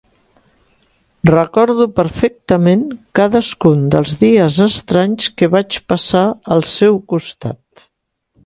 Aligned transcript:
Recordo 1.29 1.85
perfectament 1.99 2.81
cadascun 3.21 3.83
dels 3.97 4.15
dies 4.25 4.57
estranys 4.67 5.31
que 5.43 5.53
vaig 5.57 5.81
passar 5.95 6.27
al 6.57 6.69
seu 6.73 7.03
costat. 7.15 7.89